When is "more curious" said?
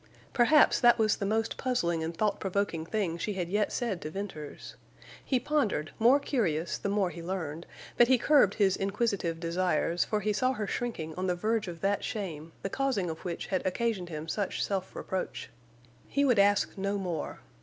5.99-6.79